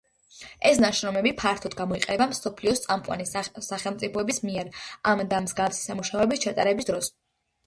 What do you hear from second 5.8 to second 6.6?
სამუშაოების